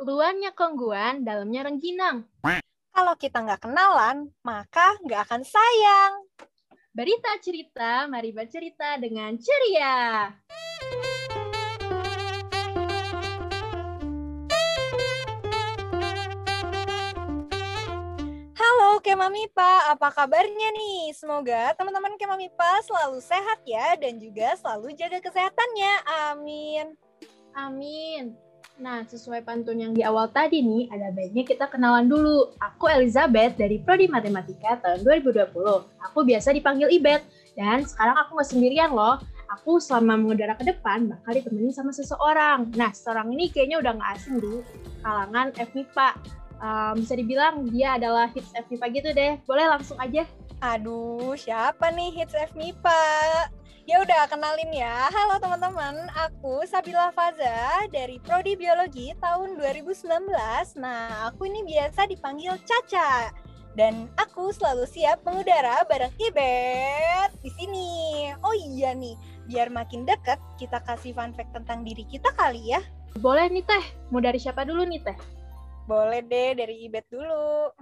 [0.00, 2.24] Luarnya kongguan, dalamnya rengginang.
[2.88, 6.24] Kalau kita nggak kenalan, maka nggak akan sayang.
[6.96, 10.32] Berita cerita, mari bercerita dengan ceria.
[18.56, 21.12] Halo Kemamipa, apa kabarnya nih?
[21.12, 25.92] Semoga teman-teman Kemamipa selalu sehat ya dan juga selalu jaga kesehatannya.
[26.32, 26.96] Amin.
[27.52, 28.49] Amin.
[28.80, 32.48] Nah, sesuai pantun yang di awal tadi nih, ada baiknya kita kenalan dulu.
[32.56, 35.52] Aku Elizabeth dari Prodi Matematika tahun 2020.
[36.08, 37.20] Aku biasa dipanggil Ibet.
[37.52, 39.20] Dan sekarang aku nggak sendirian loh.
[39.52, 42.72] Aku selama mengudara ke depan bakal ditemenin sama seseorang.
[42.72, 44.64] Nah, seorang ini kayaknya udah nggak asing di
[45.04, 46.08] kalangan FMIPA.
[46.60, 49.32] Um, bisa dibilang dia adalah hits FMIPA gitu deh.
[49.44, 50.24] Boleh langsung aja.
[50.64, 53.00] Aduh, siapa nih hits FMIPA?
[53.88, 55.08] Ya udah kenalin ya.
[55.08, 60.28] Halo teman-teman, aku Sabila Faza dari Prodi Biologi tahun 2019.
[60.76, 63.32] Nah, aku ini biasa dipanggil Caca.
[63.72, 67.88] Dan aku selalu siap mengudara bareng Ibet di sini.
[68.44, 69.16] Oh iya nih,
[69.48, 72.84] biar makin deket kita kasih fun fact tentang diri kita kali ya.
[73.16, 73.84] Boleh nih Teh.
[74.12, 75.18] Mau dari siapa dulu nih Teh?
[75.88, 77.72] Boleh deh dari Ibet dulu.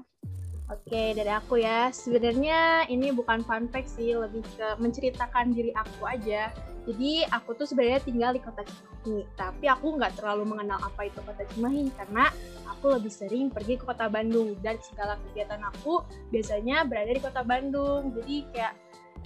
[0.69, 1.89] Oke, dari aku ya.
[1.89, 6.53] Sebenarnya ini bukan fun fact sih, lebih ke menceritakan diri aku aja.
[6.85, 11.21] Jadi aku tuh sebenarnya tinggal di kota Cimahi, tapi aku nggak terlalu mengenal apa itu
[11.25, 12.33] kota Cimahi karena
[12.69, 17.41] aku lebih sering pergi ke kota Bandung dan segala kegiatan aku biasanya berada di kota
[17.45, 18.13] Bandung.
[18.17, 18.73] Jadi kayak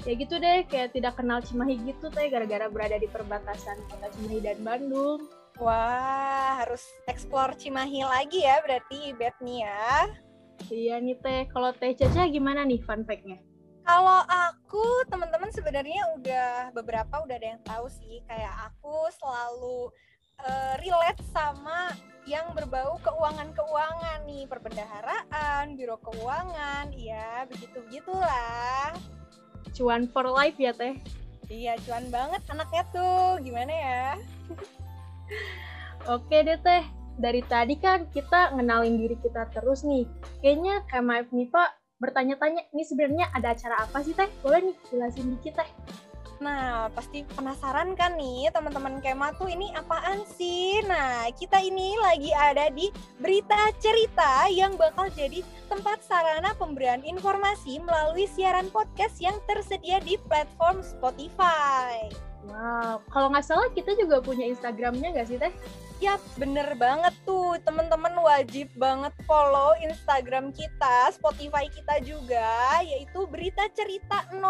[0.03, 4.39] ya gitu deh, kayak tidak kenal Cimahi gitu teh gara-gara berada di perbatasan kota Cimahi
[4.43, 5.27] dan Bandung.
[5.59, 10.11] Wah, harus explore Cimahi lagi ya berarti Ibet nih ya.
[10.71, 13.41] Iya nih Teh, kalau Teh Caca gimana nih fun fact-nya?
[13.83, 18.23] Kalau aku, teman-teman sebenarnya udah beberapa udah ada yang tahu sih.
[18.31, 19.91] Kayak aku selalu
[20.39, 21.91] uh, relate sama
[22.23, 28.95] yang berbau keuangan-keuangan nih, perbendaharaan, biro keuangan, ya begitu gitulah.
[29.75, 30.95] Cuan for life ya Teh?
[31.51, 33.43] Iya, cuan banget anaknya tuh.
[33.43, 34.07] Gimana ya?
[36.07, 36.87] Oke deh Teh,
[37.19, 40.09] dari tadi kan kita ngenalin diri kita terus nih.
[40.41, 41.71] Kayaknya kayak nih Pak
[42.03, 44.29] bertanya-tanya, ini sebenarnya ada acara apa sih Teh?
[44.43, 45.71] Boleh nih jelasin dikit Teh.
[46.43, 50.83] Nah, pasti penasaran kan nih teman-teman Kema tuh ini apaan sih?
[50.91, 52.91] Nah, kita ini lagi ada di
[53.23, 60.19] Berita Cerita yang bakal jadi tempat sarana pemberian informasi melalui siaran podcast yang tersedia di
[60.27, 62.11] platform Spotify.
[62.43, 65.55] Wow, kalau nggak salah kita juga punya Instagramnya nggak sih Teh?
[66.03, 67.55] Yap, bener banget tuh.
[67.63, 74.43] Teman-teman wajib banget follow Instagram kita, Spotify kita juga, yaitu Berita Cerita 05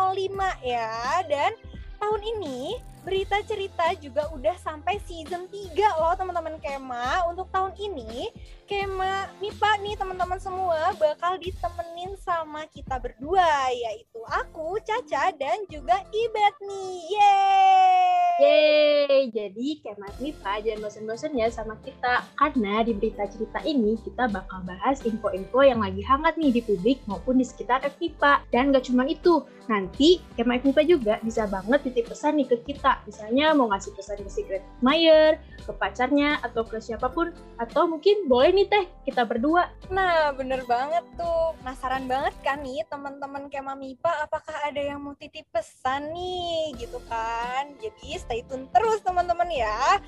[0.65, 1.21] ya.
[1.29, 1.53] Dan
[2.03, 7.31] tahun ini berita cerita juga udah sampai season 3 loh teman-teman Kema.
[7.31, 8.31] Untuk tahun ini
[8.67, 16.03] Kema MIPA nih teman-teman semua bakal ditemenin sama kita berdua yaitu aku, Caca dan juga
[16.11, 16.95] Ibet nih.
[17.15, 18.35] Yeay!
[18.43, 18.92] Yeay!
[19.28, 24.65] Jadi Kema MIPA jangan bosan-bosan ya sama kita karena di berita cerita ini kita bakal
[24.66, 28.49] bahas info-info yang lagi hangat nih di publik maupun di sekitar FMIPA.
[28.50, 33.03] Dan gak cuma itu, nanti Kema FMIPA juga bisa banget titip pesan nih ke kita
[33.06, 37.34] Misalnya mau ngasih pesan ke secret admirer, ke pacarnya, atau ke siapa pun.
[37.59, 39.71] Atau mungkin boleh nih teh, kita berdua.
[39.91, 41.55] Nah, bener banget tuh.
[41.62, 46.99] Penasaran banget kan nih teman-teman Kema MIPA, apakah ada yang mau titip pesan nih gitu
[47.11, 47.71] kan.
[47.82, 50.00] Jadi stay tune terus teman-teman ya.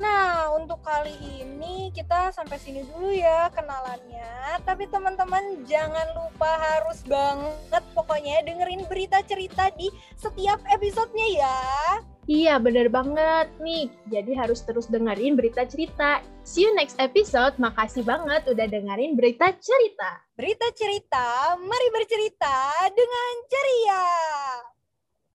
[0.00, 1.12] Nah, untuk kali
[1.44, 4.58] ini kita sampai sini dulu ya kenalannya.
[4.66, 11.60] Tapi teman-teman jangan lupa harus banget pokoknya dengerin berita cerita di setiap episodenya ya.
[12.30, 13.92] Iya, bener banget nih.
[14.08, 16.24] Jadi harus terus dengerin berita cerita.
[16.48, 17.60] See you next episode.
[17.60, 20.10] Makasih banget udah dengerin berita cerita.
[20.32, 24.04] Berita cerita, mari bercerita dengan ceria.